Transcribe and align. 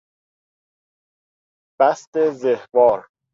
بست 1.79 2.19
زهوار 2.29 3.09